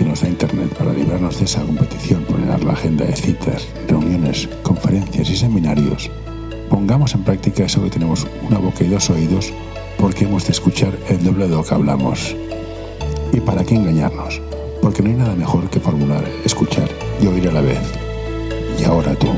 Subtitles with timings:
[0.00, 3.68] que nos da Internet para librarnos de esa competición por llenar la agenda de citas,
[3.86, 6.10] reuniones, conferencias y seminarios,
[6.70, 9.52] pongamos en práctica eso que tenemos una boca y dos oídos
[9.98, 12.34] porque hemos de escuchar el doble de lo que hablamos.
[13.34, 14.40] ¿Y para qué engañarnos?
[14.80, 16.88] Porque no hay nada mejor que formular, escuchar
[17.20, 17.82] y oír a la vez.
[18.80, 19.28] Y ahora tú,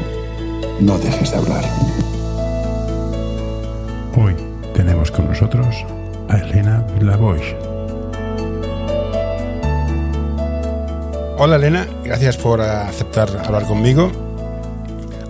[0.79, 1.65] no dejes de hablar.
[4.17, 4.37] Hoy
[4.75, 5.85] tenemos con nosotros
[6.29, 7.72] a Elena Lavois.
[11.45, 14.13] Hola Elena, gracias por aceptar hablar conmigo.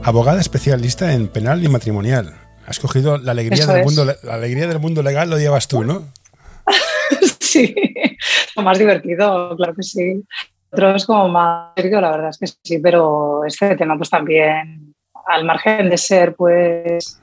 [0.02, 2.34] Abogada especialista en penal y matrimonial.
[2.66, 6.12] Has cogido la alegría, del mundo, la alegría del mundo legal, lo llevas tú, ¿no?
[7.40, 7.74] sí,
[8.54, 10.22] lo más divertido, claro que sí.
[10.70, 14.94] Otro es como más serio, la verdad es que sí, pero este tema pues también,
[15.28, 17.22] al margen de ser pues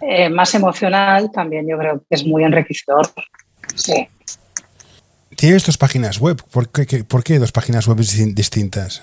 [0.00, 3.06] eh, más emocional, también yo creo que es muy enriquecedor.
[3.74, 4.08] Sí.
[5.44, 6.42] Tienes dos páginas web.
[6.50, 9.02] ¿Por qué, ¿Por qué dos páginas web distintas?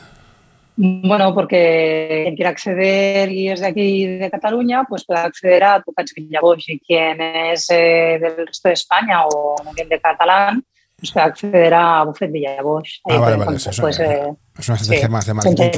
[0.76, 5.84] Bueno, porque quien quiera acceder y es de aquí, de Cataluña, pues puede acceder a
[5.84, 5.94] tu
[6.42, 10.66] Boix y quien es eh, del resto de España o bien de catalán,
[10.98, 13.02] pues puede acceder a Buffet Villaboix.
[13.08, 13.58] Ah, vale, vale.
[13.58, 15.70] Eso, pues, eh, es una estrategia más de marketing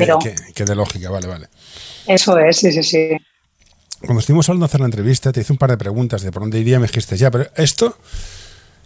[0.56, 1.48] que, de lógica, vale, vale.
[2.08, 3.10] Eso es, sí, sí, sí.
[4.00, 6.44] Cuando estuvimos hablando de hacer la entrevista, te hice un par de preguntas de por
[6.44, 7.98] dónde iría, me dijiste ya, pero esto,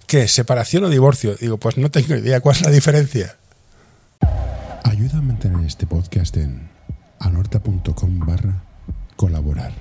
[0.08, 0.28] ¿qué?
[0.28, 1.36] ¿Separación o divorcio?
[1.36, 3.36] Digo, pues no tengo idea, ¿cuál es la diferencia?
[4.84, 6.70] Ayuda a mantener este podcast en
[7.20, 8.64] anorta.com barra
[9.16, 9.72] colaborar.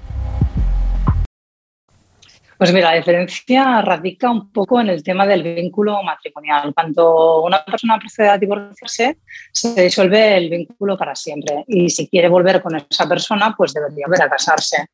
[2.59, 6.73] Pues mira, la diferencia radica un poco en el tema del vínculo matrimonial.
[6.75, 9.19] Cuando una persona procede a divorciarse,
[9.53, 11.65] se disuelve el vínculo para siempre.
[11.69, 14.87] Y si quiere volver con esa persona, pues debería volver a casarse.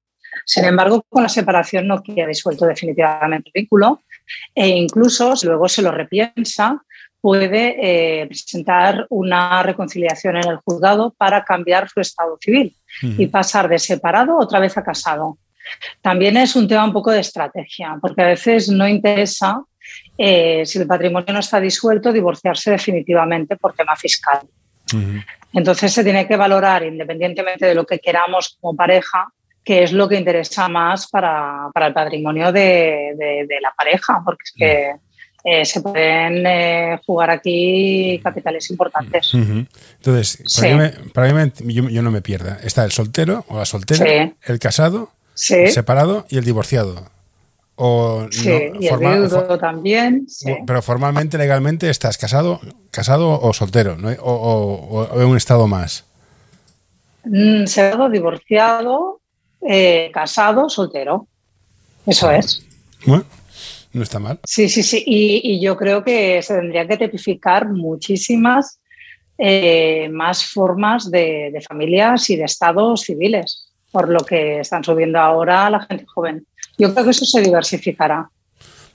[0.44, 4.03] Sin embargo, con la separación no queda disuelto definitivamente el vínculo
[4.55, 6.83] e incluso si luego se lo repiensa,
[7.21, 13.69] puede eh, presentar una reconciliación en el juzgado para cambiar su estado civil y pasar
[13.69, 15.38] de separado otra vez a casado.
[16.00, 19.62] También es un tema un poco de estrategia, porque a veces no interesa,
[20.19, 24.41] eh, si el patrimonio no está disuelto, divorciarse definitivamente por tema fiscal.
[25.53, 29.28] Entonces se tiene que valorar, independientemente de lo que queramos como pareja,
[29.65, 33.15] qué es lo que interesa más para, el patrimonio de,
[33.49, 34.93] de, la pareja, porque es que
[35.45, 39.33] eh, se pueden eh, jugar aquí capitales importantes.
[39.34, 40.43] Entonces,
[41.12, 42.59] para, mí, yo, no me pierda.
[42.62, 45.11] Está el soltero o la soltera, el casado,
[45.50, 47.11] el separado y el divorciado.
[47.75, 50.27] O sí, y el viudo también.
[50.67, 54.11] Pero formalmente, legalmente, estás casado, casado o soltero, ¿no?
[54.21, 56.05] o, en un estado más.
[57.25, 59.22] Mm, separado, divorciado,
[59.69, 61.27] eh, casado, soltero.
[62.06, 62.65] Eso es.
[63.06, 63.25] Bueno.
[63.93, 64.41] No está mal.
[64.45, 65.03] Sí, sí, sí.
[65.06, 68.81] Y, yo creo que se tendrían que tipificar muchísimas
[69.37, 75.69] eh, más formas de, familias y de estados civiles, por lo que están subiendo ahora
[75.69, 76.47] la gente joven.
[76.79, 78.31] Yo creo que eso se diversificará.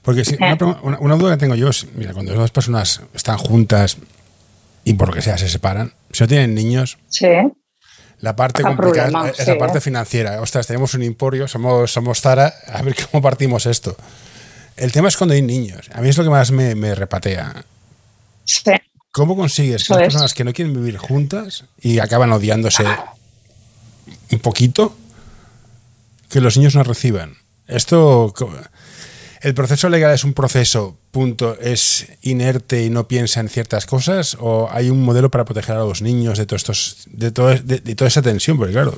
[0.02, 3.98] Porque si, una, una, duda que tengo yo es, mira, cuando dos personas están juntas
[4.84, 7.26] y por lo que sea se separan, si no tienen niños, sí.
[8.20, 10.40] La parte complicada es la parte financiera.
[10.40, 13.96] Ostras, tenemos un emporio, somos, somos Zara, a ver cómo partimos esto.
[14.76, 15.88] El tema es cuando hay niños.
[15.92, 17.64] A mí es lo que más me, repatea.
[18.44, 18.70] Sí.
[19.10, 22.84] ¿Cómo consigues que las personas que no quieren vivir juntas y acaban odiándose
[24.30, 24.96] un poquito,
[26.28, 27.36] que los niños no reciban?
[27.66, 28.32] Esto,
[29.40, 34.36] ¿el proceso legal es un proceso, punto, es inerte y no piensa en ciertas cosas?
[34.40, 38.08] ¿O hay un modelo para proteger a los niños de, todo estos, de, de toda
[38.08, 38.56] esa tensión?
[38.58, 38.94] Porque claro...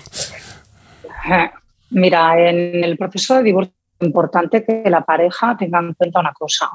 [1.90, 6.70] Mira, en el proceso de divorcio importante que la pareja tenga en cuenta una cosa.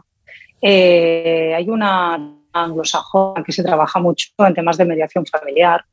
[0.62, 2.20] Eh, hay una
[2.54, 5.84] anglosajona que se trabaja mucho en temas de mediación familiar,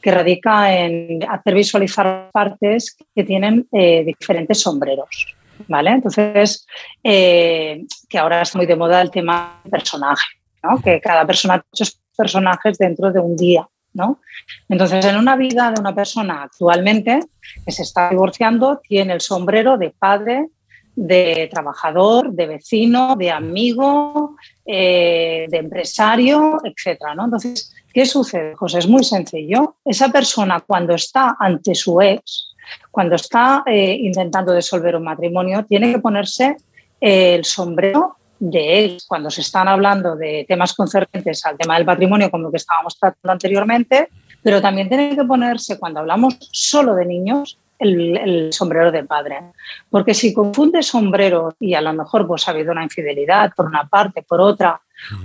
[0.00, 5.34] que radica en hacer visualizar partes que tienen eh, diferentes sombreros.
[5.68, 5.90] ¿Vale?
[5.90, 6.66] Entonces,
[7.02, 10.26] eh, que ahora está muy de moda el tema personaje,
[10.62, 10.80] ¿no?
[10.80, 13.66] que cada persona tiene muchos personajes dentro de un día.
[13.92, 14.20] ¿no?
[14.68, 17.20] Entonces, en una vida de una persona actualmente
[17.64, 20.48] que se está divorciando, tiene el sombrero de padre,
[20.94, 24.36] de trabajador, de vecino, de amigo,
[24.66, 27.00] eh, de empresario, etc.
[27.16, 27.24] ¿no?
[27.24, 28.54] Entonces, ¿qué sucede?
[28.58, 29.76] Pues es muy sencillo.
[29.84, 32.49] Esa persona cuando está ante su ex,
[32.90, 36.56] cuando está eh, intentando disolver un matrimonio, tiene que ponerse
[37.00, 38.98] eh, el sombrero de él.
[39.06, 42.98] Cuando se están hablando de temas concernientes al tema del patrimonio, como lo que estábamos
[42.98, 44.08] tratando anteriormente,
[44.42, 49.40] pero también tiene que ponerse, cuando hablamos solo de niños, el, sombrero de padre.
[49.88, 53.84] Porque si confunde sombrero y a lo mejor pues, ha habido una infidelidad por una
[53.86, 54.80] parte, por otra,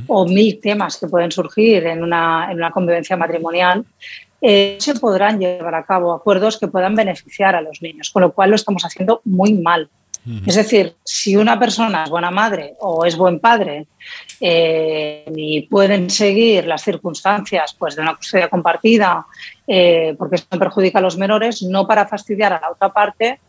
[0.07, 3.85] o mil temas que pueden surgir en una, en una convivencia matrimonial,
[4.47, 8.31] eh, se podrán llevar a cabo acuerdos que puedan beneficiar a los niños, con lo
[8.31, 9.89] cual lo estamos haciendo muy mal.
[10.45, 13.85] Es decir, si una persona es buena madre o es buen padre
[14.41, 19.25] eh, y pueden seguir las circunstancias pues, de una custodia compartida,
[19.67, 23.39] eh, porque eso perjudica a los menores, no para fastidiar a la otra parte,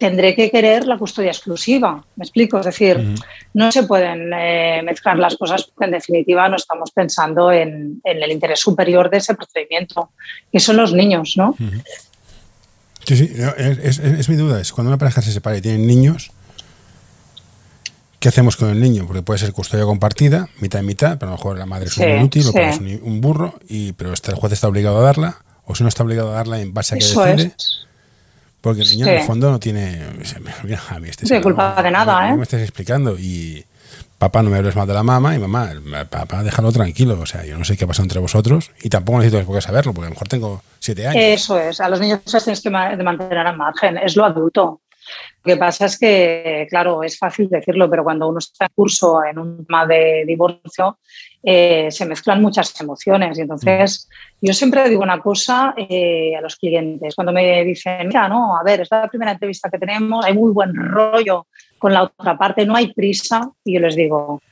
[0.00, 2.02] tendré que querer la custodia exclusiva.
[2.16, 2.58] ¿Me explico?
[2.58, 3.14] Es decir,
[3.52, 8.32] no se pueden eh, mezclar las cosas porque en definitiva no estamos pensando en, el
[8.32, 10.10] interés superior de ese procedimiento,
[10.50, 11.54] que son los niños, ¿no?
[13.04, 16.30] Sí, sí, es, mi duda, es cuando una pareja se separa y tienen niños,
[18.20, 19.06] ¿qué hacemos con el niño?
[19.06, 21.96] Porque puede ser custodia compartida, mitad y mitad, pero a lo mejor la madre es
[21.98, 25.74] un inútil o es un, burro, y, pero el juez está obligado a darla, o
[25.74, 27.54] si no está obligado a darla en base a que decide.
[28.60, 30.02] Porque el niño en el fondo no tiene.
[30.90, 32.36] A mí este no culpa de nada, ¿eh?
[32.36, 33.16] me estás explicando.
[33.18, 33.64] Y
[34.18, 35.70] papá, no me hables más de la mamá, y mamá,
[36.10, 37.18] papá, déjalo tranquilo.
[37.18, 39.62] O sea, yo no sé qué ha pasado entre vosotros y tampoco necesito por qué
[39.62, 41.22] saberlo, porque a lo mejor tengo siete años.
[41.22, 44.80] Eso es, a los niños los tienes que mantener al margen, es lo adulto.
[45.44, 49.24] Lo que pasa es que, claro, es fácil decirlo, pero cuando uno está en curso
[49.24, 50.98] en un tema de divorcio,
[51.42, 53.38] eh, se mezclan muchas emociones.
[53.38, 54.08] Y entonces,
[54.40, 54.46] mm.
[54.46, 58.62] yo siempre digo una cosa eh, a los clientes, cuando me dicen, mira, no, a
[58.62, 61.46] ver, es la primera entrevista que tenemos, hay muy buen rollo
[61.78, 64.42] con la otra parte, no hay prisa, y yo les digo,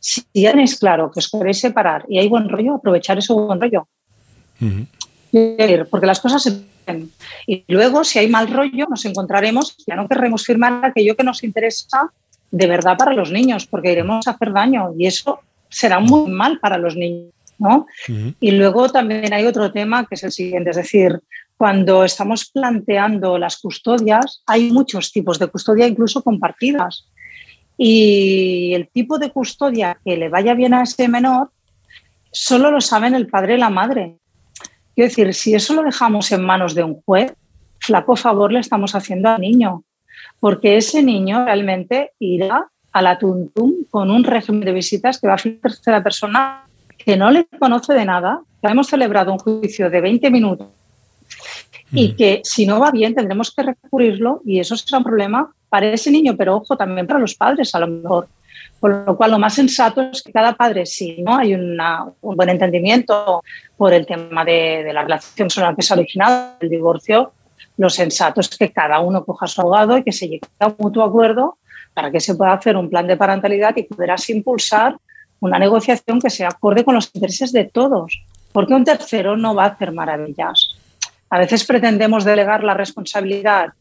[0.00, 3.60] si ya tenéis claro que os queréis separar y hay buen rollo, aprovechar ese buen
[3.60, 3.86] rollo.
[5.88, 6.71] Porque las cosas se
[7.46, 11.42] y luego, si hay mal rollo, nos encontraremos, ya no querremos firmar aquello que nos
[11.42, 12.10] interesa
[12.50, 16.60] de verdad para los niños, porque iremos a hacer daño y eso será muy mal
[16.60, 17.32] para los niños.
[17.58, 17.86] ¿no?
[18.40, 21.20] Y luego también hay otro tema que es el siguiente, es decir,
[21.56, 27.06] cuando estamos planteando las custodias, hay muchos tipos de custodia, incluso compartidas.
[27.76, 31.50] Y el tipo de custodia que le vaya bien a ese menor,
[32.32, 34.16] solo lo saben el padre y la madre.
[34.94, 37.34] Quiero decir, si eso lo dejamos en manos de un juez,
[37.78, 39.84] flaco favor le estamos haciendo al niño,
[40.40, 45.34] porque ese niño realmente irá a la tuntum con un régimen de visitas que va
[45.34, 46.66] a ser tercera persona
[46.98, 50.68] que no le conoce de nada, que hemos celebrado un juicio de 20 minutos
[51.90, 52.16] y mm.
[52.16, 56.10] que si no va bien tendremos que recurrirlo y eso será un problema para ese
[56.10, 58.28] niño, pero ojo, también para los padres a lo mejor.
[58.80, 61.78] Por lo cual, lo más sensato es que cada padre, si no hay un
[62.20, 63.42] buen entendimiento
[63.76, 67.32] por el tema de, la relación la que se ha originado el divorcio,
[67.76, 70.76] lo sensato es que cada uno coja su abogado y que se llegue a un
[70.78, 71.58] mutuo acuerdo
[71.94, 74.96] para que se pueda hacer un plan de parentalidad y podrás impulsar
[75.40, 78.22] una negociación que se acorde con los intereses de todos,
[78.52, 80.76] porque un tercero no va a hacer maravillas.
[81.30, 83.72] A veces pretendemos delegar la responsabilidad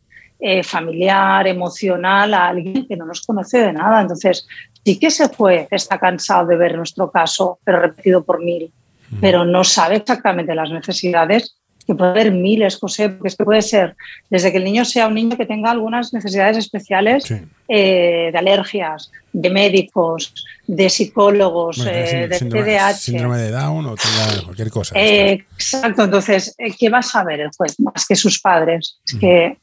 [0.44, 4.02] eh, familiar, emocional a alguien que no nos conoce de nada.
[4.02, 4.48] Entonces,
[4.84, 8.72] sí que ese juez está cansado de ver nuestro caso, pero repetido por mil,
[9.20, 11.56] pero no sabe exactamente las necesidades
[11.86, 13.96] que puede haber miles, José, porque es que puede ser
[14.30, 17.32] desde que el niño sea un niño que tenga algunas necesidades especiales
[17.68, 20.34] eh, de alergias, de médicos,
[20.66, 22.94] de psicólogos, eh, de TDAH.
[22.94, 24.96] Síndrome de Down o tenga cualquier cosa.
[24.98, 29.00] exacto, entonces, ¿qué va a saber el juez más que sus padres?
[29.06, 29.58] Es que,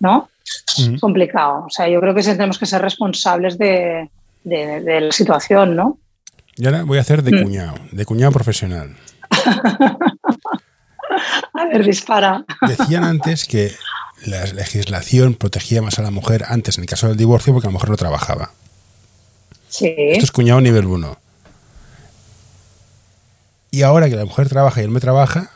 [0.00, 0.28] ¿no?
[0.76, 1.64] Es complicado.
[1.66, 4.10] O sea, yo creo que tenemos que ser responsables de,
[4.44, 5.98] de, la situación, ¿no?
[6.56, 7.42] Y ahora voy a hacer de mm.
[7.42, 8.96] cuñado, de cuñado profesional.
[11.54, 12.44] a ver, dispara.
[12.66, 13.72] Decían antes que
[14.24, 17.72] la legislación protegía más a la mujer antes en el caso del divorcio porque la
[17.72, 18.50] mujer no trabajaba.
[19.68, 19.94] Sí.
[19.96, 21.18] Esto es cuñado nivel 1.
[23.70, 25.50] Y ahora que la mujer trabaja y el hombre trabaja,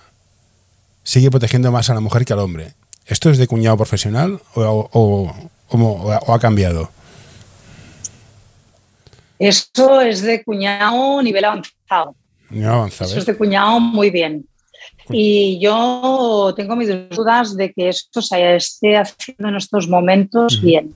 [1.02, 2.74] sigue protegiendo más a la mujer que al hombre.
[3.06, 5.32] ¿Esto es de cuñado profesional o
[6.28, 6.90] ha cambiado?
[9.38, 12.14] Eso es de cuñado nivel avanzado.
[12.50, 14.46] Eso es de cuñado muy bien.
[15.10, 20.94] Y yo tengo mis dudas de que esto se esté haciendo en estos momentos bien.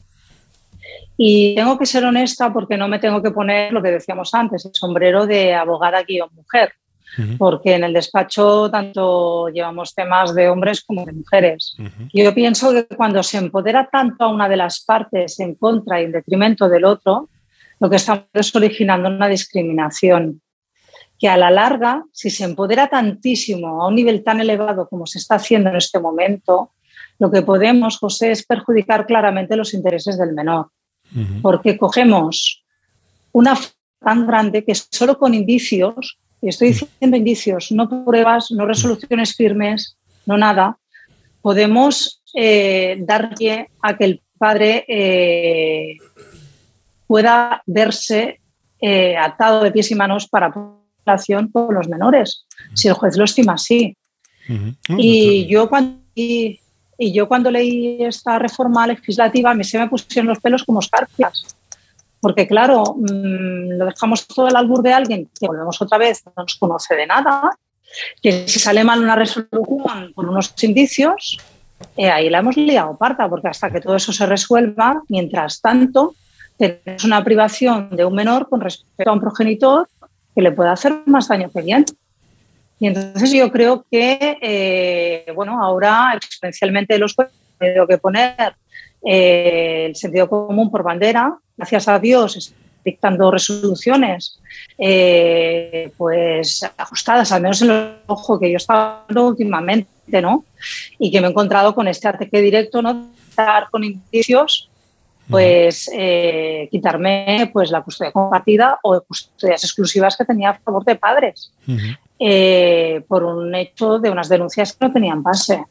[1.17, 4.65] Y tengo que ser honesta porque no me tengo que poner lo que decíamos antes,
[4.65, 6.73] el sombrero de abogada guion mujer.
[7.39, 11.77] Porque en el despacho tanto llevamos temas de hombres como de mujeres.
[12.13, 16.05] Yo pienso que cuando se empodera tanto a una de las partes en contra y
[16.05, 17.29] en detrimento del otro,
[17.81, 20.41] lo que estamos es originando una discriminación
[21.19, 25.19] que a la larga, si se empodera tantísimo a un nivel tan elevado como se
[25.19, 26.73] está haciendo en este momento,
[27.19, 30.69] lo que podemos, José, es perjudicar claramente los intereses del menor,
[31.41, 32.65] porque cogemos
[33.33, 33.59] una
[34.01, 39.97] tan grande que solo con indicios, y estoy diciendo indicios, no pruebas, no resoluciones firmes,
[40.27, 40.79] no nada,
[41.43, 45.97] podemos eh, dar pie a que el padre eh,
[47.09, 48.39] pueda verse
[48.81, 50.55] eh, atado de pies y manos para
[51.05, 53.97] relación con los menores, si el juez lo estima así.
[54.97, 56.61] Y yo cuando y,
[56.97, 61.57] yo cuando leí esta reforma legislativa, a mí se me pusieron los pelos como escarpias.
[62.27, 66.33] Porque claro, mm, lo dejamos todo al albur de alguien que volvemos otra vez, no
[66.37, 67.57] nos conoce de nada,
[68.21, 71.39] que si sale mal una resolución con unos indicios,
[71.97, 76.17] eh, ahí la hemos liado parta, porque hasta que todo eso se resuelva, mientras tanto,
[76.57, 79.89] tenemos una privación de un menor con respecto a un progenitor
[80.35, 81.85] que le puede hacer más daño que bien.
[82.81, 88.57] Y entonces yo creo que, eh, bueno, ahora exponencialmente los jueces han tenido que poner
[89.07, 91.39] eh, el sentido común por bandera.
[91.57, 92.53] Gracias a Dios
[92.85, 94.39] dictando resoluciones
[94.79, 100.45] eh, pues ajustadas, al menos en el ojo que yo estaba últimamente, ¿no?
[100.99, 103.11] Y que me he encontrado con este ataque directo, ¿no?
[103.29, 104.71] Estar con indicios
[105.29, 110.95] pues eh, quitarme pues la custodia compartida o custodias exclusivas que tenía a favor de
[110.95, 111.53] padres
[112.19, 115.65] eh, por un hecho de unas denuncias que no tenían base.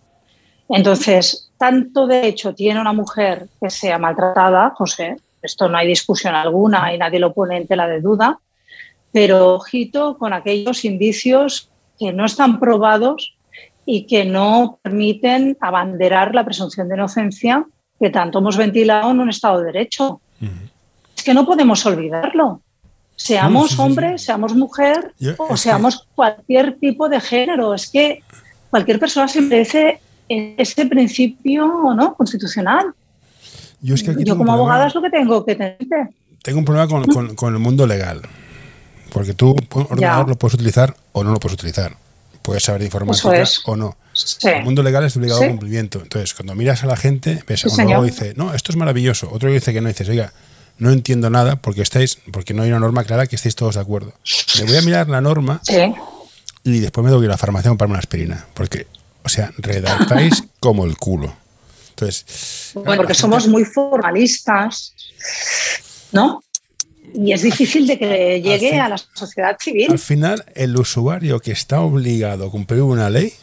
[0.69, 6.34] Entonces, tanto de hecho tiene una mujer que sea maltratada, José, esto no hay discusión
[6.36, 8.39] alguna y nadie lo pone en tela de duda,
[9.12, 11.69] pero ojito con aquellos indicios
[12.00, 13.36] que no están probados
[13.86, 17.65] y que no permiten abanderar la presunción de inocencia
[18.00, 20.19] que tanto hemos ventilado en un Estado de Derecho.
[21.15, 22.62] Es que no podemos olvidarlo.
[23.15, 27.74] Seamos hombre, seamos mujer o seamos cualquier tipo de género.
[27.74, 28.22] Es que
[28.69, 32.15] cualquier persona se merece ese principio ¿no?
[32.15, 32.94] constitucional.
[33.82, 33.96] Yo,
[34.38, 35.77] como abogada es lo que tengo que tener.
[36.41, 36.88] Tengo un problema
[37.36, 38.22] con, el mundo legal.
[39.12, 41.96] Porque tú ordenador lo puedes utilizar o no lo puedes utilizar.
[42.41, 43.98] Puedes saber de informática o no.
[44.44, 46.00] El mundo legal es obligado a cumplimiento.
[46.01, 49.29] Entonces, cuando miras a la gente, ves a uno dice, no, esto es maravilloso.
[49.32, 49.88] Otro dice que no.
[49.88, 50.34] Dices, oiga,
[50.77, 53.82] no entiendo nada porque estáis, porque no hay una norma clara que estéis todos de
[53.82, 54.13] acuerdo.
[54.60, 55.62] Me voy a mirar la norma
[56.63, 58.46] y después me doy a la farmacia para una aspirina.
[58.53, 58.88] Porque,
[59.25, 61.34] o sea, redactáis como el culo.
[61.89, 62.72] Entonces.
[62.75, 64.94] Bueno, porque somos muy formalistas,
[66.12, 66.41] ¿no?
[67.13, 69.91] Y es difícil de que llegue a la sociedad civil.
[69.91, 73.34] Al final, el usuario que está obligado a cumplir una ley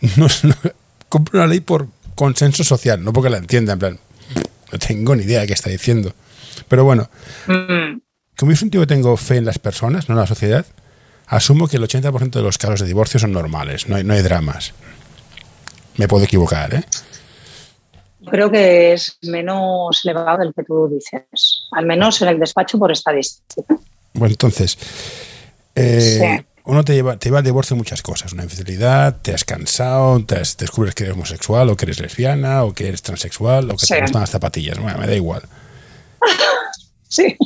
[0.16, 0.26] no,
[1.08, 3.98] compro una ley por consenso social, no porque la entienda, en plan,
[4.72, 6.14] no tengo ni idea de qué está diciendo.
[6.68, 7.10] Pero bueno,
[7.46, 8.00] mm.
[8.36, 10.66] como yo un tío que tengo fe en las personas, no en la sociedad,
[11.26, 14.22] asumo que el 80% de los casos de divorcio son normales, no hay, no hay
[14.22, 14.72] dramas.
[15.96, 16.84] Me puedo equivocar, ¿eh?
[18.30, 22.92] Creo que es menos elevado del que tú dices, al menos en el despacho por
[22.92, 23.76] estadística.
[24.12, 24.76] Bueno, entonces,
[25.74, 28.32] eh, uno te lleva, te lleva al divorcio muchas cosas.
[28.32, 32.74] Una infidelidad, te has cansado, te descubres que eres homosexual o que eres lesbiana o
[32.74, 34.78] que eres transexual o que te gustan las zapatillas.
[34.78, 35.42] Bueno, me da igual.
[37.08, 37.36] sí.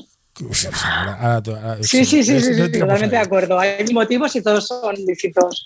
[1.83, 3.59] Sí, sí, sí, sí, totalmente de acuerdo.
[3.59, 5.65] Hay motivos y todos son distintos.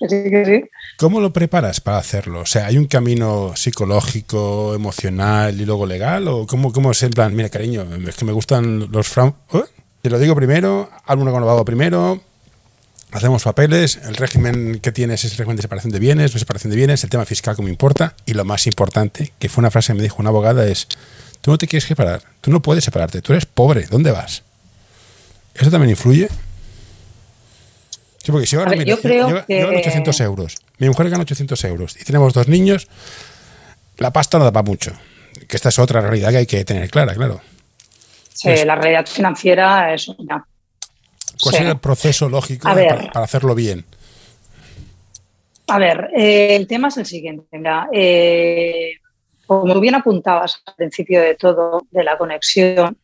[0.99, 2.41] ¿Cómo lo preparas para hacerlo?
[2.41, 6.29] O sea, ¿hay un camino psicológico, emocional y luego legal?
[6.29, 7.35] ¿O cómo, cómo es el plan?
[7.35, 9.09] Mira, cariño, es que me gustan los...
[9.09, 9.63] Fran ¿Eh?
[10.03, 12.21] Te lo digo primero, algo abogado primero,
[13.11, 16.71] hacemos papeles, el régimen que tienes es el régimen de separación de bienes, no separación
[16.71, 19.93] de bienes, el tema fiscal como importa, y lo más importante, que fue una frase
[19.93, 20.87] que me dijo una abogada, es,
[21.41, 24.45] tú no te quieres separar, tú no puedes separarte, tú eres pobre, ¿dónde vas?
[25.59, 26.29] ¿Eso también influye?
[28.19, 29.65] Sí, porque si ahora, mira, yo, creo que...
[29.65, 32.89] 800 euros, mi mujer gana 800 euros, y tenemos dos niños,
[33.97, 34.93] la pasta no da para mucho,
[35.49, 37.41] que esta es otra realidad que hay que tener clara, claro.
[38.33, 40.47] Sí, la realidad financiera es una
[41.43, 43.85] ¿Cuál sería el proceso lógico para, hacerlo bien?
[45.69, 47.47] A ver, eh, el tema es el siguiente.
[47.93, 48.93] Eh,
[49.47, 52.97] como bien apuntabas al principio de todo, de la conexión,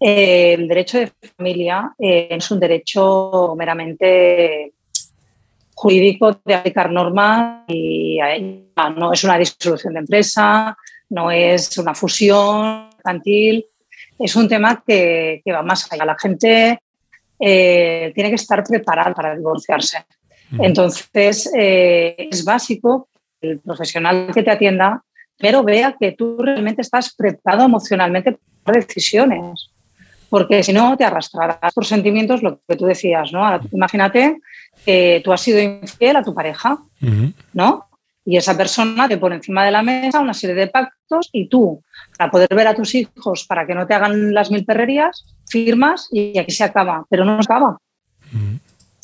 [0.00, 4.72] eh, el derecho de familia es un derecho meramente
[5.74, 8.18] jurídico de aplicar normas y
[8.96, 10.76] no es una disolución de empresa,
[11.10, 13.66] no es una fusión infantil,
[14.18, 16.04] es un tema que, que va más allá.
[16.04, 16.80] La gente
[17.38, 20.04] eh, tiene que estar preparado para divorciarse.
[20.58, 23.08] Entonces, eh, es básico
[23.40, 25.02] que el profesional que te atienda,
[25.38, 29.70] pero vea que tú realmente estás preparado emocionalmente para tomar decisiones.
[30.30, 33.60] Porque si no, te arrastrarás por sentimientos, lo que tú decías, ¿no?
[33.72, 34.40] Imagínate
[34.84, 36.78] que tú has sido infiel a tu pareja,
[37.52, 37.86] ¿no?
[38.26, 41.82] Y esa persona te pone encima de la mesa una serie de pactos y tú,
[42.16, 46.08] para poder ver a tus hijos, para que no te hagan las mil perrerías, firmas
[46.10, 47.78] y aquí se acaba, pero no acaba.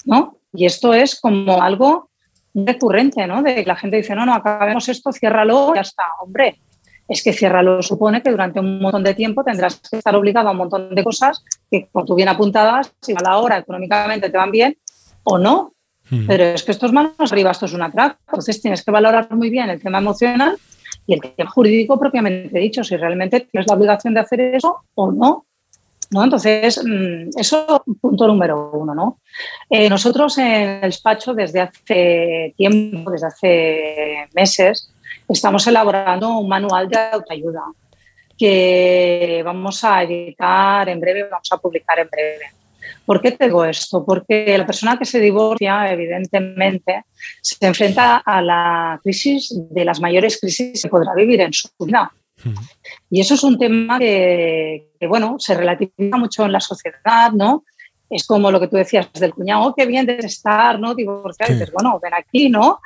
[0.07, 0.37] ¿no?
[0.53, 2.11] Y esto es como algo
[2.55, 3.43] recurrente, ¿no?
[3.43, 6.05] De que la gente dice, no, no, acabemos esto, ciérralo, ya está.
[6.21, 6.59] Hombre,
[7.11, 10.53] es que lo supone que durante un montón de tiempo tendrás que estar obligado a
[10.53, 14.39] un montón de cosas que, como tú bien apuntadas, si a la hora económicamente te
[14.39, 14.77] van bien
[15.25, 15.73] o no.
[16.09, 16.29] Hmm.
[16.29, 18.19] Pero es que esto es manos arriba, esto es una track.
[18.29, 20.57] Entonces tienes que valorar muy bien el tema emocional
[21.05, 25.11] y el tema jurídico propiamente dicho, si realmente tienes la obligación de hacer eso o
[25.11, 25.47] no.
[26.11, 26.25] ¿no?
[26.25, 28.95] Entonces, mm, eso punto número uno.
[28.95, 29.19] ¿no?
[29.69, 34.90] Eh, nosotros en el despacho desde hace tiempo, desde hace meses,
[35.33, 37.63] estamos elaborando un manual de autoayuda
[38.37, 42.47] que vamos a editar en breve, vamos a publicar en breve.
[43.05, 44.05] ¿Por qué te digo esto?
[44.05, 47.05] Porque la persona que se divorcia, evidentemente,
[47.43, 52.11] se enfrenta a la crisis de las mayores crisis que podrá vivir en su vida.
[53.11, 57.65] Y eso es un tema que, bueno, se relativiza mucho en la sociedad, ¿no?
[58.11, 60.95] Es como lo que tú decías del cuñado, oh, qué bien de estar, ¿no?
[60.95, 61.53] Divorciado.
[61.53, 62.81] dices, bueno, ven aquí, ¿no?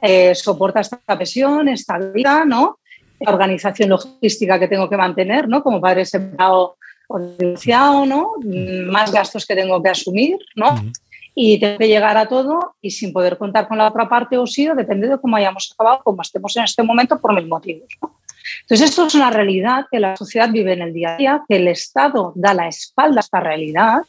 [0.00, 2.78] Eh, soporta esta presión, esta vida, ¿no?
[3.20, 5.62] La organización logística que tengo que mantener, ¿no?
[5.62, 8.32] Como padre separado o divorciado, ¿no?
[8.86, 10.74] Más gastos que tengo que asumir, ¿no?
[11.34, 14.46] Y tengo que llegar a todo y sin poder contar con la otra parte o
[14.46, 17.88] sí, o depende de cómo hayamos acabado, como estemos en este momento, por mil motivos,
[18.00, 18.20] ¿no?
[18.62, 21.56] Entonces, esto es una realidad que la sociedad vive en el día a día, que
[21.56, 24.00] el Estado da la espalda a esta realidad,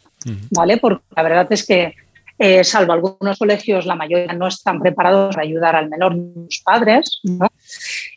[0.51, 0.77] ¿vale?
[0.77, 1.95] Porque la verdad es que,
[2.37, 6.61] eh, salvo algunos colegios, la mayoría no están preparados para ayudar al menor ni los
[6.63, 7.47] padres, ¿no?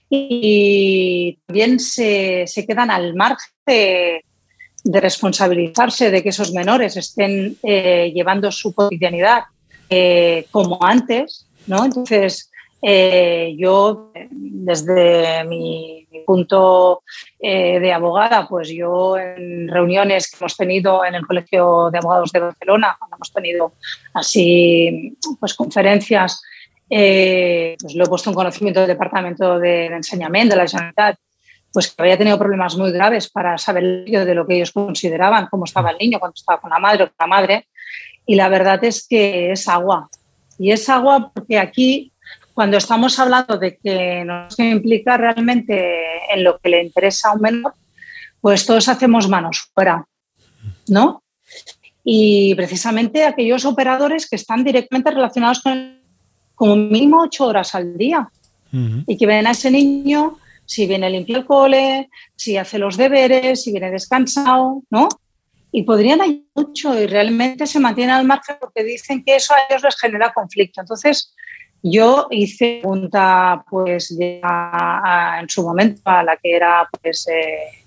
[0.09, 4.25] Y también se, quedan al margen de,
[4.85, 9.45] responsabilizarse de que esos menores estén eh, llevando su cotidianidad
[9.89, 11.85] eh, como antes, ¿no?
[11.85, 12.51] Entonces,
[12.83, 17.03] eh, yo, desde mi, punto
[17.39, 22.33] eh, de abogada, pues yo en reuniones que hemos tenido en el Colegio de Abogados
[22.33, 23.73] de Barcelona, cuando hemos tenido
[24.15, 26.41] así pues conferencias,
[26.89, 31.19] eh, pues lo he puesto en conocimiento del Departamento de, Enseñamiento de la Generalitat,
[31.73, 35.65] pues que había tenido problemas muy graves para saber de lo que ellos consideraban, cómo
[35.65, 37.67] estaba el niño, cuando estaba con la madre o con la madre.
[38.27, 40.09] Y la verdad es que es agua.
[40.59, 42.13] Y es agua porque aquí
[42.55, 47.43] cuando estamos hablando de que nos implica realmente en lo que le interesa a un
[47.43, 47.75] menor,
[48.41, 50.07] pues todos hacemos manos fuera,
[50.89, 51.23] ¿no?
[52.05, 56.03] Y precisamente aquellos operadores que están directamente relacionados con
[56.55, 58.29] como mínimo ocho horas al día
[59.07, 63.63] y que ven a ese niño si viene limpio el cole, si hace los deberes,
[63.63, 65.09] si viene descansado, ¿no?
[65.71, 69.59] Y podrían ayudar mucho y realmente se mantienen al margen porque dicen que eso a
[69.69, 70.81] ellos les genera conflicto.
[70.81, 71.35] Entonces,
[71.87, 77.85] yo hice pregunta, pues, en su momento a la que era, pues, eh,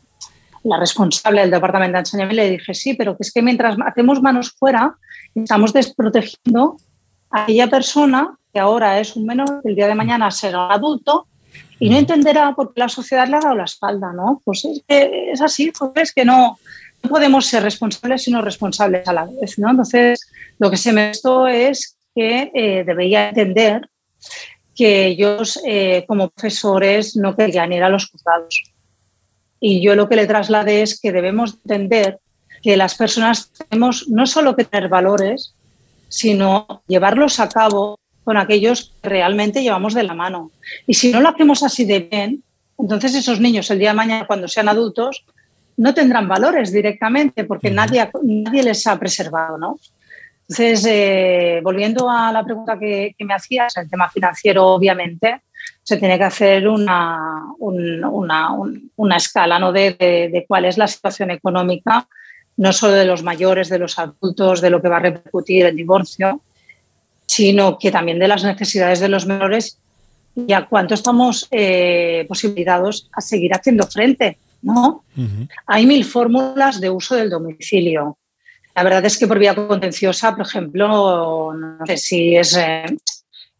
[0.63, 4.21] la responsable del departamento de enseñamiento, le dije, sí, pero que es que mientras hacemos
[4.21, 4.95] manos fuera,
[5.33, 6.77] estamos desprotegiendo
[7.31, 10.71] a aquella persona que ahora es un menor, que el día de mañana será un
[10.73, 11.25] adulto
[11.79, 14.43] y no entenderá por qué la sociedad le ha dado la espalda, ¿no?
[14.45, 16.59] Pues es, que es así, pues es que no,
[17.01, 19.71] no podemos ser responsables sino responsables a la vez, ¿no?
[19.71, 20.29] Entonces,
[20.59, 23.87] lo que se me esto es que eh, debería entender
[24.75, 28.63] que ellos eh, como profesores no querían ir a los juzgados.
[29.59, 32.17] Y yo lo que le trasladé es que debemos entender
[32.63, 35.53] que las personas tenemos no solo que tener valores,
[36.09, 40.49] sino llevarlos a cabo con aquellos que realmente llevamos de la mano.
[40.87, 42.43] Y si no lo hacemos así de bien,
[42.79, 45.23] entonces esos niños el día de mañana, cuando sean adultos,
[45.77, 49.77] no tendrán valores directamente porque nadie, nadie les ha preservado, ¿no?
[50.49, 55.41] Entonces, eh, volviendo a la pregunta que, me hacías, el tema financiero, obviamente,
[55.83, 59.73] se tiene que hacer una, una, escala ¿no?
[59.73, 62.07] de, cuál es la situación económica,
[62.55, 65.75] no solo de los mayores, de los adultos, de lo que va a repercutir el
[65.75, 66.41] divorcio,
[67.25, 69.79] sino que también de las necesidades de los menores
[70.33, 74.37] y a cuánto estamos eh, posibilitados a seguir haciendo frente.
[74.61, 75.03] ¿no?
[75.65, 78.17] Hay mil fórmulas de uso del domicilio.
[78.77, 82.85] La verdad es que por vía contenciosa, por ejemplo, no sé si es eh,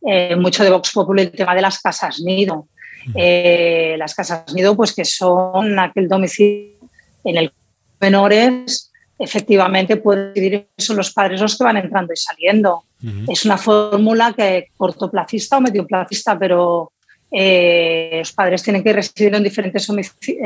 [0.06, 2.68] eh, mucho de Vox Populi el tema de las casas nido.
[3.16, 6.76] Eh, las casas nido, pues que son aquel domicilio
[7.24, 7.56] en el que
[8.00, 12.84] menores efectivamente pueden vivir, son los padres los que van entrando y saliendo.
[13.28, 16.92] Es una fórmula que cortoplacista o medioplacista, pero
[17.32, 19.88] los padres tienen que residir en diferentes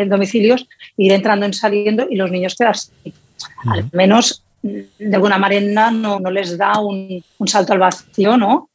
[0.07, 2.93] domicilios, ir entrando y saliendo y los niños quedarse.
[3.65, 8.69] Al menos de alguna manera no, no les da un, salto al vacío, ¿no?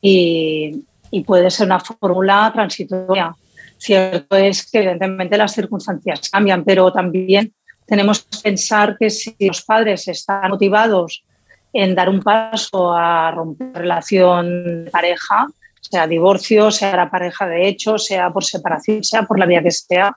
[0.00, 3.34] Y, y puede ser una fórmula transitoria.
[3.78, 7.52] Cierto es que evidentemente las circunstancias cambian, pero también
[7.86, 11.24] tenemos que pensar que si los padres están motivados
[11.72, 15.46] en dar un paso a romper relación de pareja,
[15.80, 19.70] sea divorcio, sea la pareja de hecho, sea por separación, sea por la vía que
[19.70, 20.16] sea,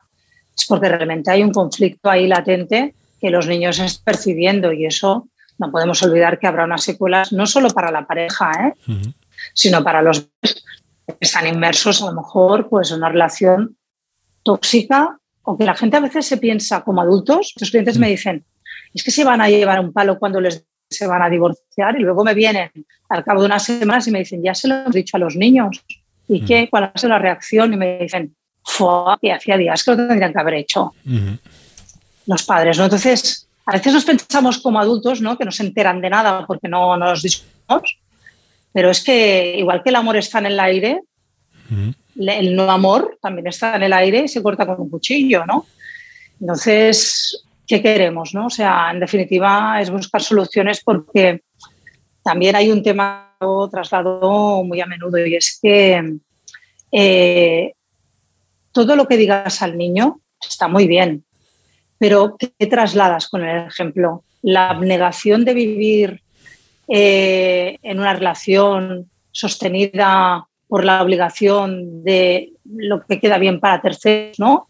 [0.57, 5.27] es porque realmente hay un conflicto ahí latente que los niños están percibiendo y eso
[5.57, 9.03] no podemos olvidar que habrá unas secuelas no solo para la pareja, ¿eh?
[9.53, 10.53] sino para los que
[11.19, 13.77] están inmersos a lo mejor pues, en una relación
[14.43, 17.53] tóxica o que la gente a veces se piensa como adultos.
[17.59, 18.45] Los clientes me dicen,
[18.93, 22.03] es que se van a llevar un palo cuando les se van a divorciar y
[22.03, 22.71] luego me vienen
[23.09, 25.35] al cabo de unas semanas y me dicen, ya se lo hemos dicho a los
[25.35, 25.85] niños.
[26.27, 26.67] ¿Y qué?
[26.69, 27.73] ¿Cuál ha sido la reacción?
[27.73, 28.35] Y me dicen,
[29.21, 30.93] que hacía días que lo tendrían que haber hecho
[32.29, 32.77] los padres.
[32.77, 32.85] ¿no?
[32.85, 35.37] Entonces, a veces nos pensamos como adultos ¿no?
[35.37, 37.97] que no se enteran de nada porque no, nos discutimos,
[38.71, 41.01] pero es que igual que el amor está en el aire,
[42.15, 45.65] el no amor también está en el aire y se corta con un cuchillo, ¿no?
[46.39, 48.33] Entonces, ¿qué queremos?
[48.33, 48.47] ¿no?
[48.47, 51.43] O sea, en definitiva, es buscar soluciones porque
[52.23, 53.35] también hay un tema
[53.71, 56.17] traslado muy a menudo y es que
[56.91, 57.71] eh,
[58.71, 61.23] todo lo que digas al niño está muy bien,
[61.99, 64.23] pero ¿qué trasladas con el ejemplo?
[64.41, 66.21] La abnegación de vivir
[66.87, 74.39] eh, en una relación sostenida por la obligación de lo que queda bien para terceros,
[74.39, 74.67] ¿no?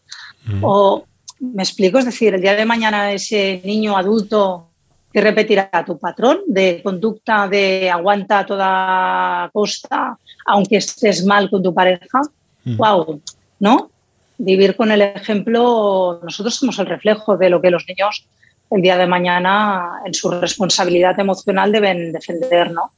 [0.62, 1.06] O
[1.40, 4.70] me explico, es decir, el día de mañana ese niño adulto
[5.14, 11.64] que repetirá tu patrón de conducta de aguanta a toda costa, aunque estés mal con
[11.64, 12.22] tu pareja,
[12.66, 13.22] wow,
[13.60, 13.92] ¿no?
[14.40, 18.28] Vivir con el ejemplo, nosotros somos el reflejo de lo que los niños
[18.72, 22.92] el día de mañana en su responsabilidad emocional deben defender, ¿no?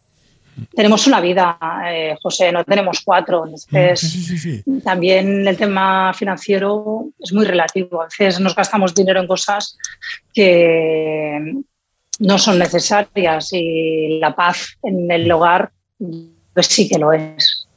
[0.74, 3.46] tenemos una vida, eh, José, no tenemos cuatro.
[3.46, 8.02] Entonces, también el tema financiero es muy relativo.
[8.02, 9.78] A veces nos gastamos dinero en cosas
[10.34, 11.40] que
[12.20, 15.72] no son necesarias y la paz en el hogar,
[16.54, 17.68] pues sí que lo es.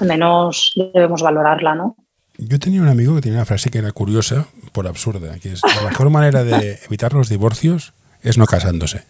[0.00, 1.96] Al menos debemos valorarla, ¿no?
[2.40, 5.60] Yo tenía un amigo que tenía una frase que era curiosa, por absurda, que es
[5.62, 9.04] la mejor manera de evitar los divorcios es no casándose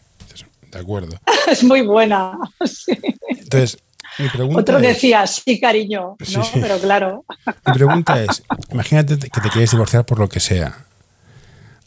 [0.71, 1.19] de acuerdo.
[1.51, 2.39] es muy buena.
[3.29, 3.79] Entonces,
[4.19, 6.43] mi pregunta Otro decía, sí, cariño, ¿no?
[6.55, 7.25] Pero claro.
[7.67, 10.85] Mi pregunta es, imagínate que te quieres divorciar por lo que sea.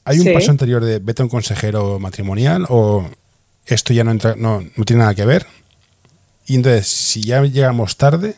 [0.06, 3.10] ¿Hay un paso anterior de vete a un consejero matrimonial o
[3.66, 5.46] esto ya no, entra, no, no tiene nada que ver?
[6.46, 8.36] Y entonces, si ya llegamos tarde,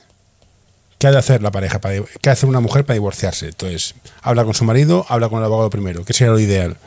[0.98, 1.80] ¿qué ha de hacer la pareja?
[1.80, 3.48] Para, ¿Qué hace una mujer para divorciarse?
[3.48, 6.04] Entonces, habla con su marido, habla con el abogado primero.
[6.06, 6.78] ¿Qué sería lo ideal?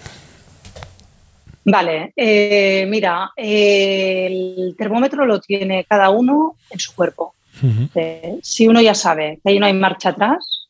[1.71, 7.35] Vale, eh, mira, el termómetro lo tiene cada uno en su cuerpo.
[7.95, 10.67] Eh, si uno ya sabe que ahí no hay marcha atrás,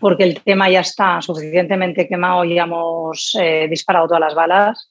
[0.00, 4.90] porque el tema ya está suficientemente quemado y hemos eh, disparado todas las balas,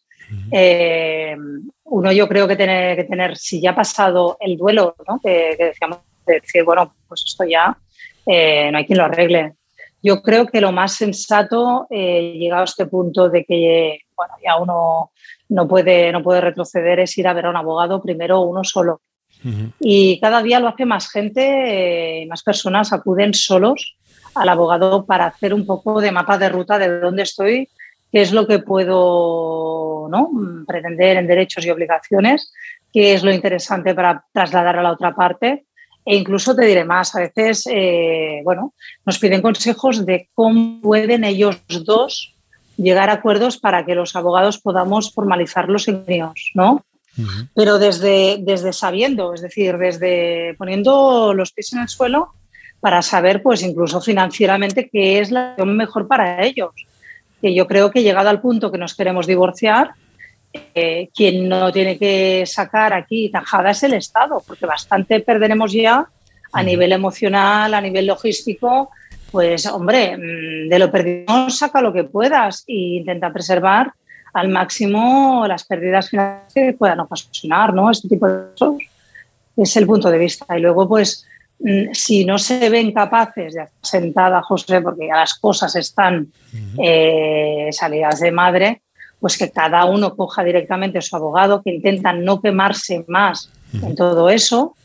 [1.86, 5.20] uno yo creo que tiene que tener, si ya ha pasado el duelo, ¿no?
[5.20, 7.78] que, decíamos, decir, bueno, pues esto ya
[8.26, 9.54] no hay quien lo arregle.
[10.02, 15.12] Yo creo que lo más sensato, llegado a este punto de que bueno, ya uno
[15.50, 19.02] no puede, no puede retroceder es ir a ver a un abogado, primero uno solo.
[19.82, 23.98] Y cada día lo hace más gente, eh, más personas acuden solos
[24.36, 27.68] al abogado para hacer un poco de mapa de ruta de dónde estoy,
[28.10, 30.30] qué es lo que puedo ¿no?
[30.66, 32.54] pretender en derechos y obligaciones,
[32.94, 35.66] qué es lo interesante para trasladar a la otra parte.
[36.06, 38.74] E incluso te diré más, a veces eh, bueno,
[39.06, 42.34] nos piden consejos de cómo pueden ellos dos
[42.78, 46.84] llegar a acuerdos para que los abogados podamos formalizar los envíos, ¿no?
[47.54, 52.34] Pero desde, desde sabiendo, es decir, desde poniendo los pies en el suelo
[52.80, 56.72] para saber, pues incluso financieramente, qué es la mejor para ellos.
[57.40, 59.92] Que yo creo que llegado al punto que nos queremos divorciar,
[60.54, 66.08] eh, quien no tiene que sacar aquí tajada es el Estado, porque bastante perderemos ya
[66.52, 68.92] a nivel emocional, a nivel logístico,
[69.32, 73.92] pues hombre, mm, de lo perdido saca lo que puedas e intenta preservar
[74.34, 77.90] al máximo las pérdidas financieras que puedan ocasionar, ¿no?
[77.90, 78.78] Este tipo de cosas
[79.58, 80.56] es el punto de vista.
[80.56, 81.26] Y luego, pues,
[81.60, 86.28] mm, si no se ven capaces de hacer sentada, José, porque ya las cosas están
[86.78, 88.82] eh, salidas de madre,
[89.24, 93.96] pues que cada uno coja directamente a su abogado, que intentan no quemarse más en
[93.96, 94.76] todo eso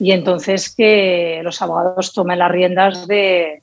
[0.00, 3.62] y entonces que los abogados tomen las riendas de,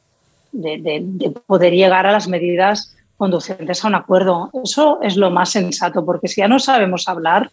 [0.54, 4.50] de, poder llegar a las medidas conducentes a un acuerdo.
[4.64, 7.52] Eso es lo más sensato, porque si ya no sabemos hablar,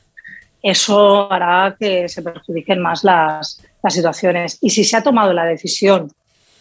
[0.63, 4.57] eso hará que se perjudiquen más las, situaciones.
[4.61, 6.13] Y si se ha tomado la decisión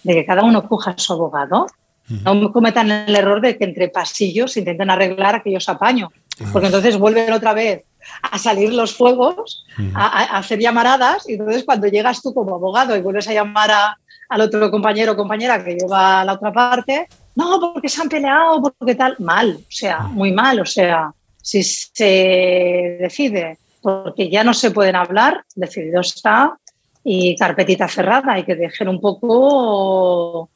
[0.01, 1.67] de que cada uno coja a su abogado,
[2.10, 6.10] no cometan el error de que entre pasillos intenten arreglar aquellos apaños,
[6.54, 7.84] porque entonces vuelven otra vez
[8.22, 13.02] a salir los fuegos, a, hacer llamaradas, y entonces cuando llegas tú como abogado y
[13.02, 13.98] vuelves a llamar a,
[14.30, 18.10] al otro compañero o compañera que lleva a la otra parte, no, porque se han
[18.10, 24.43] peleado, porque tal, mal, o sea, muy mal, o sea, si se decide porque ya
[24.43, 26.58] no se pueden hablar, decidido está
[27.04, 30.50] y carpetita cerrada, hay que dejar un poco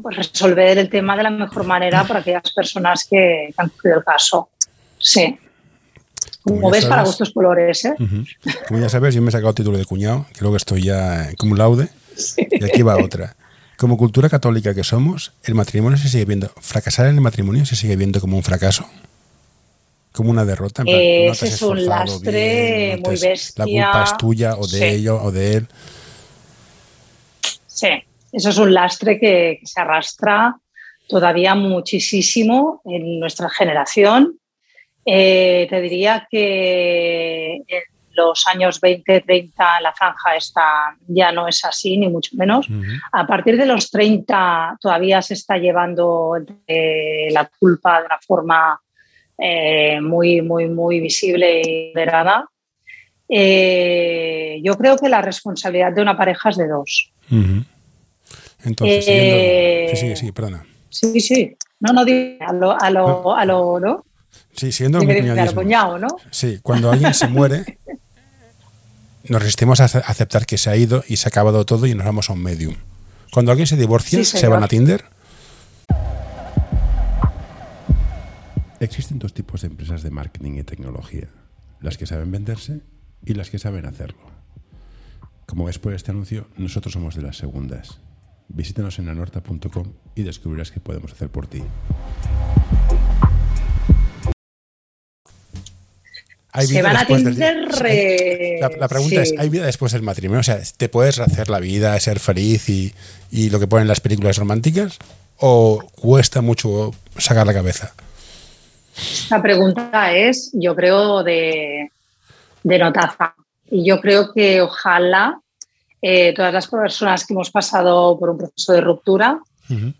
[0.00, 4.04] pues, resolver el tema de la mejor manera para aquellas personas que, han cogido el
[4.04, 4.48] caso.
[4.98, 5.38] Sí.
[6.42, 7.84] Como, ves, para gustos colores.
[7.84, 7.94] ¿eh?
[8.68, 11.56] Como ya sabes, yo me he sacado título de cuñado, creo que estoy ya como
[11.56, 11.88] laude.
[12.36, 13.36] Y aquí va otra.
[13.76, 17.74] Como cultura católica que somos, el matrimonio se sigue viendo, fracasar en el matrimonio se
[17.74, 18.86] sigue viendo como un fracaso,
[20.12, 20.84] como una derrota.
[20.86, 23.64] Ese es un lastre muy bestia.
[23.64, 25.68] La culpa es tuya o de ello o de él.
[27.66, 27.88] Sí,
[28.32, 30.56] eso es un lastre que, se arrastra
[31.08, 34.38] todavía muchísimo en nuestra generación.
[35.04, 37.82] Eh, te diría que en
[38.14, 42.66] los años 20, 30 la franja está, ya no es así, ni mucho menos.
[43.12, 48.80] A partir de los 30 todavía se está llevando la culpa de una forma
[49.38, 52.48] eh, muy, muy, muy visible y moderada.
[53.28, 57.12] Eh, yo creo que la responsabilidad de una pareja es de dos.
[58.64, 60.64] Entonces, eh, sí, sí, sí, perdona.
[60.88, 61.56] Sí, sí.
[61.80, 64.04] No, no, a lo, a lo, a lo ¿no?
[64.54, 65.06] Sí, siendo un
[65.54, 66.08] cuñado, ¿no?
[66.30, 67.78] Sí, cuando alguien se muere,
[69.28, 72.04] nos resistimos a aceptar que se ha ido y se ha acabado todo y nos
[72.04, 72.76] vamos a un medium.
[73.32, 75.04] Cuando alguien se divorcia, se van a Tinder.
[78.78, 81.28] Existen dos tipos de empresas de marketing y tecnología,
[81.80, 82.80] las que saben venderse
[83.24, 84.22] y las que saben hacerlo.
[85.46, 88.00] Como ves por este anuncio, nosotros somos de las segundas.
[88.54, 91.62] Visítanos en anorta.com y descubrirás qué podemos hacer por ti.
[96.60, 97.56] Se van a atender.
[98.78, 100.40] La, pregunta es: ¿hay vida después del matrimonio?
[100.40, 102.92] O sea, ¿te puedes hacer la vida, ser feliz y,
[103.30, 104.98] y lo que ponen las películas románticas?
[105.38, 107.94] ¿O cuesta mucho sacar la cabeza?
[109.30, 111.90] La pregunta es, yo creo, de,
[112.62, 113.34] de notaza.
[113.70, 115.40] Y yo creo que ojalá
[116.02, 119.40] eh, todas las personas que hemos pasado por un proceso de ruptura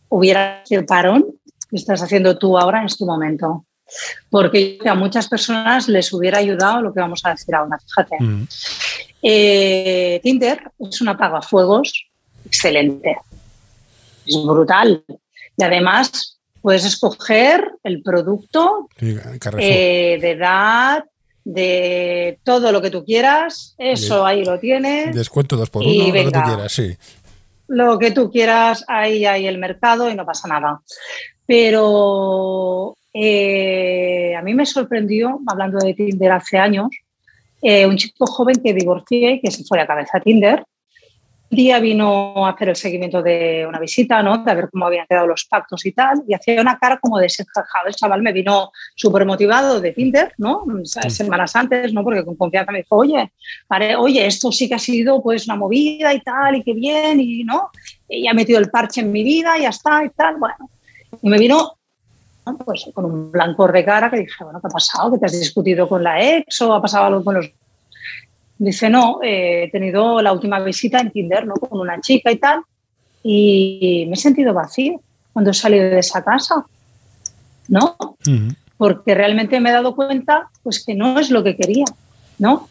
[0.09, 1.25] hubiera el parón
[1.71, 3.65] que estás haciendo tú ahora en este momento.
[4.29, 7.79] Porque a muchas personas les hubiera ayudado lo que vamos a decir ahora.
[7.79, 8.17] Fíjate.
[9.23, 12.07] Eh, Tinder es una apagafuegos
[12.45, 13.17] excelente.
[14.27, 15.05] Es brutal.
[15.57, 21.05] Y además puedes escoger el producto eh, de edad,
[21.45, 25.15] de todo lo que tú quieras, eso ahí lo tienes.
[25.15, 26.97] Descuento dos por uno, lo que tú quieras, sí.
[27.69, 30.81] Lo que tú quieras, ahí hay el mercado y no pasa nada.
[31.47, 36.89] Pero eh, a mí me sorprendió, hablando de Tinder hace años,
[37.61, 40.65] eh, un chico joven que divorcié y que se fue a cabeza a Tinder
[41.53, 44.38] día vino a hacer el seguimiento de una visita, ¿no?
[44.38, 47.87] De ver cómo habían quedado los pactos y tal, y hacía una cara como desencajado.
[47.87, 50.65] El chaval me vino súper motivado de Tinder, ¿no?
[50.85, 52.03] Semanas antes, ¿no?
[52.03, 53.33] Porque con confianza me dijo, oye,
[53.99, 57.45] oye, esto sí que ha sido pues una movida y tal, y qué bien, y
[57.45, 57.71] no,
[58.09, 60.71] y ha metido el parche en mi vida, y ya está, y tal, bueno.
[61.21, 61.77] Y me vino
[62.65, 65.12] pues con un blanco de cara que dije, bueno, ¿qué ha pasado?
[65.12, 67.53] ¿Que te has discutido con la ex o ha pasado algo con los
[68.59, 71.55] Dice, no, eh, he tenido la última visita en Tinder, ¿no?
[71.55, 72.62] Con una chica y tal,
[73.23, 75.01] y me he sentido vacío
[75.33, 76.65] cuando he salido de esa casa,
[77.69, 77.97] ¿no?
[78.77, 81.87] Porque realmente me he dado cuenta, pues, que no es lo que quería,
[82.38, 82.69] ¿no?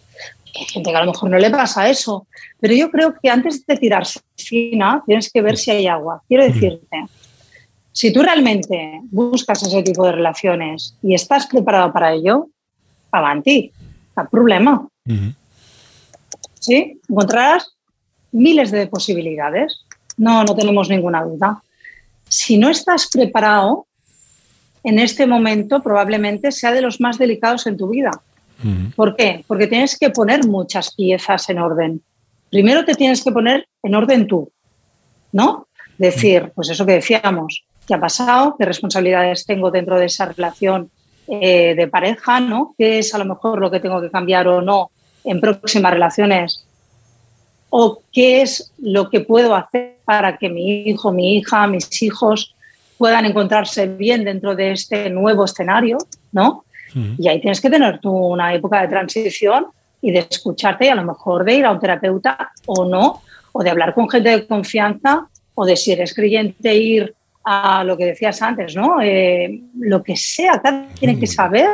[0.56, 2.28] Hay gente que a lo mejor no le pasa eso,
[2.60, 6.22] pero yo creo que antes de tirarse fina, tienes que ver si hay agua.
[6.28, 7.06] Quiero decirte,
[7.94, 12.48] si tú realmente buscas ese tipo de relaciones y estás preparado para ello,
[13.12, 13.72] avanti,
[14.16, 14.88] no hay problema.
[16.62, 17.02] ¿Sí?
[17.10, 17.76] Encontrarás
[18.32, 21.62] miles de posibilidades, no, no tenemos ninguna duda.
[22.30, 23.88] Si no estás preparado,
[24.84, 28.12] en este momento probablemente sea de los más delicados en tu vida.
[28.96, 29.44] ¿Por qué?
[29.48, 32.02] Porque tienes que poner muchas piezas en orden.
[32.52, 34.52] Primero te tienes que poner en orden tú,
[35.32, 35.68] ¿no?
[35.98, 38.56] Decir, pues eso que decíamos, ¿qué ha pasado?
[38.60, 40.92] ¿Qué responsabilidades tengo dentro de esa relación
[41.28, 42.40] eh, de pareja?
[42.40, 42.76] ¿no?
[42.78, 44.92] ¿Qué es a lo mejor lo que tengo que cambiar o no
[45.24, 46.66] en próximas relaciones
[47.70, 52.54] o qué es lo que puedo hacer para que mi hijo, mi hija, mis hijos
[52.98, 55.98] puedan encontrarse bien dentro de este nuevo escenario,
[56.32, 56.66] ¿no?
[57.18, 59.68] Y ahí tienes que tener tú una época de transición
[60.02, 63.22] y de escucharte y a lo mejor de ir a un terapeuta o no,
[63.54, 67.98] o de hablar con gente de confianza o de si eres creyente ir a lo
[67.98, 69.02] que decías antes, ¿no?
[69.02, 71.68] Eh, lo que sea, cada tiene que saber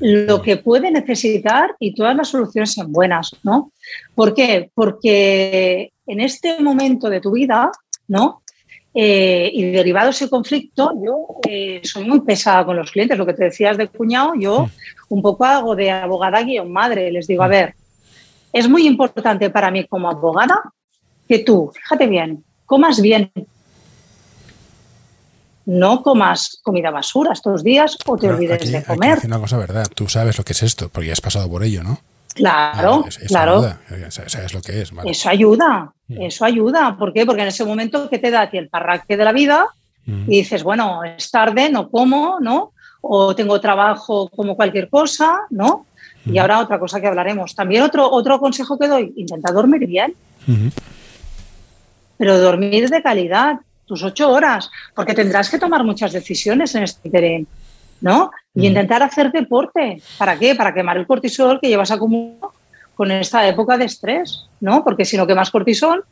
[0.00, 3.72] lo que puede necesitar y todas las soluciones son buenas, ¿no?
[4.14, 4.70] ¿Por qué?
[4.74, 7.70] Porque en este momento de tu vida,
[8.08, 8.42] ¿no?
[8.94, 13.16] Eh, y derivado de ese conflicto, yo eh, soy muy pesada con los clientes.
[13.16, 14.68] Lo que te decías de cuñado, yo
[15.08, 17.10] un poco hago de abogada guion madre.
[17.10, 17.74] Les digo, a ver,
[18.52, 20.60] es muy importante para mí como abogada
[21.26, 23.30] que tú, fíjate bien, comas bien.
[25.64, 29.18] No comas comida basura estos días o te olvides de comer.
[29.24, 31.82] una cosa verdad, tú sabes lo que es esto, porque ya has pasado por ello,
[31.82, 32.00] ¿no?
[32.34, 33.76] Claro, ah, claro.
[34.08, 34.92] Sabes lo que es.
[35.04, 36.22] Eso ayuda, mm.
[36.22, 36.96] eso ayuda.
[36.98, 37.26] ¿Por qué?
[37.26, 39.66] Porque en ese momento que te da a ti el parraque de la vida
[40.06, 40.24] mm.
[40.30, 42.72] y dices, bueno, es tarde, no como, ¿no?
[43.02, 45.86] O tengo trabajo como cualquier cosa, ¿no?
[46.24, 46.38] Y mm.
[46.38, 47.54] ahora otra cosa que hablaremos.
[47.54, 50.14] También otro, otro consejo que doy, intenta dormir bien.
[52.16, 53.60] Pero dormir de calidad,
[53.92, 57.46] tus ocho horas, porque tendrás que tomar muchas decisiones en este interín.
[58.00, 58.30] ¿no?
[58.54, 60.02] Y intentar hacer deporte.
[60.18, 60.54] ¿Para qué?
[60.54, 62.52] Para quemar el cortisol que llevas acumulado
[62.94, 64.82] con esta época de estrés, ¿no?
[64.82, 66.04] Porque si no quemas cortisol,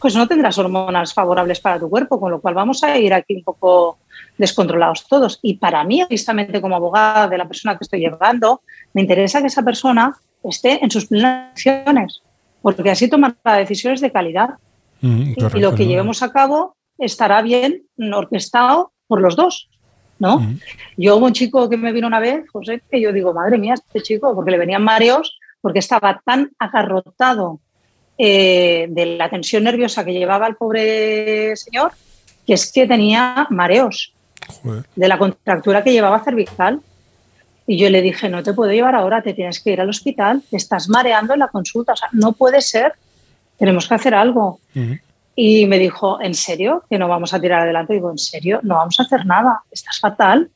[0.00, 3.36] pues no tendrás hormonas favorables para tu cuerpo, con lo cual vamos a ir aquí
[3.36, 3.98] un poco
[4.36, 5.38] descontrolados todos.
[5.42, 8.60] Y para mí, justamente como abogada de la persona que estoy llevando,
[8.92, 12.20] me interesa que esa persona esté en sus plenas acciones,
[12.62, 14.50] porque así tomará decisiones de calidad.
[15.00, 19.68] y lo que llevemos a cabo estará bien orquestado por los dos.
[20.18, 20.44] ¿no?
[20.96, 23.74] Yo hubo un chico que me vino una vez, José, que yo digo, madre mía,
[23.74, 27.60] este chico, porque le venían mareos, porque estaba tan agarrotado
[28.18, 31.92] eh, de la tensión nerviosa que llevaba el pobre señor,
[32.46, 34.12] que es que tenía mareos
[34.96, 36.80] de la contractura que llevaba cervical.
[37.66, 40.42] Y yo le dije, no te puedo llevar ahora, te tienes que ir al hospital,
[40.50, 42.94] te estás mareando en la consulta, o sea, no puede ser,
[43.58, 44.58] tenemos que hacer algo.
[45.40, 46.82] Y me dijo, ¿en serio?
[46.90, 47.92] Que no vamos a tirar adelante.
[47.92, 48.58] Digo, ¿en serio?
[48.64, 49.62] No vamos a hacer nada.
[49.70, 50.50] Estás fatal.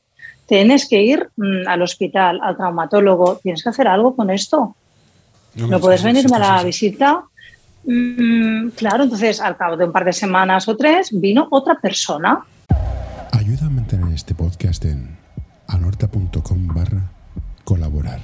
[0.45, 3.37] Tienes que ir mm, al hospital, al traumatólogo.
[3.37, 4.75] Tienes que hacer algo con esto.
[5.55, 7.23] No, puedes venirme a la visita.
[7.85, 12.43] Mm, claro, entonces al cabo de un par de semanas o tres vino otra persona.
[13.31, 15.17] Ayuda a mantener este podcast en
[15.69, 17.09] anorta.com barra
[17.63, 18.19] colaborar.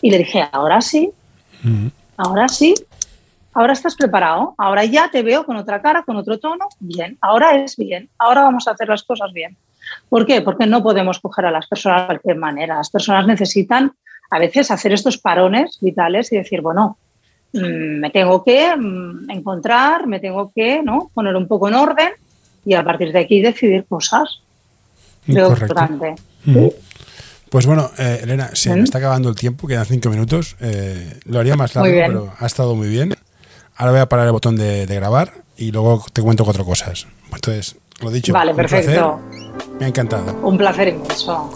[0.00, 1.10] Y le dije, ahora sí,
[2.16, 2.74] ahora sí,
[3.56, 7.56] ahora estás preparado, ahora ya te veo con otra cara, con otro tono, bien, ahora
[7.56, 9.56] es bien, ahora vamos a hacer las cosas bien.
[10.10, 10.42] ¿Por qué?
[10.42, 12.76] Porque no podemos coger a las personas de cualquier manera.
[12.76, 13.92] Las personas necesitan
[14.30, 16.98] a veces hacer estos parones vitales y decir, bueno,
[17.54, 21.10] mm, me tengo que mm, encontrar, me tengo que ¿no?
[21.14, 22.10] poner un poco en orden
[22.64, 24.42] y a partir de aquí decidir cosas.
[25.24, 26.16] Creo importante.
[27.48, 30.56] Pues bueno, eh, Elena, se me está acabando el tiempo, quedan cinco minutos.
[30.60, 33.14] Eh, lo haría más largo, pero ha estado muy bien.
[33.76, 37.06] Ahora voy a parar el botón de, grabar y luego te cuento cuatro cosas.
[37.32, 38.32] Entonces, lo dicho.
[38.32, 39.20] Vale, perfecto.
[39.78, 40.34] Me ha encantado.
[40.42, 41.50] Un placer inmenso.